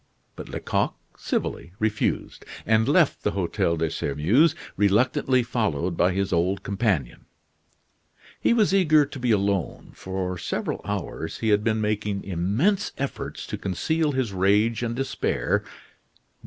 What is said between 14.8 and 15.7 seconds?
and despair.